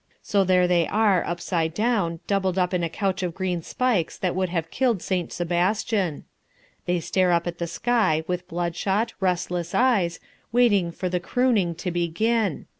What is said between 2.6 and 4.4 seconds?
on a couch of green spikes that